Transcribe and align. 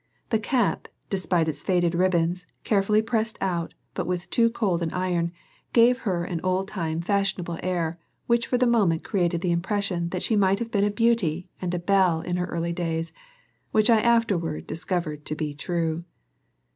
The 0.31 0.39
cap, 0.39 0.87
despite 1.11 1.47
its 1.47 1.61
faded 1.61 1.93
ribbons 1.93 2.47
carefully 2.63 3.03
pressed 3.03 3.37
out 3.39 3.75
but 3.93 4.07
with 4.07 4.31
too 4.31 4.49
cold 4.49 4.81
an 4.81 4.91
iron, 4.93 5.31
gave 5.73 5.99
her 6.09 6.23
an 6.23 6.41
old 6.43 6.67
time 6.67 7.01
fashionable 7.01 7.59
air 7.61 7.99
which 8.25 8.47
for 8.47 8.57
the 8.57 8.65
moment 8.65 9.03
created 9.03 9.41
the 9.41 9.51
impression 9.51 10.09
that 10.09 10.23
she 10.23 10.35
might 10.35 10.57
have 10.57 10.71
been 10.71 10.83
a 10.83 10.89
beauty 10.89 11.51
and 11.61 11.75
a 11.75 11.77
belle 11.77 12.21
in 12.21 12.37
her 12.37 12.47
early 12.47 12.73
days, 12.73 13.13
which 13.73 13.91
I 13.91 13.99
afterward 14.01 14.65
discovered 14.65 15.23
to 15.25 15.35
be 15.35 15.53
true. 15.53 16.01